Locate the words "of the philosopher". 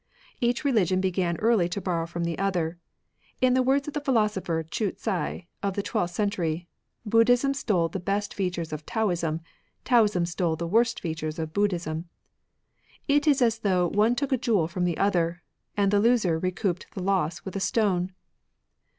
3.87-4.63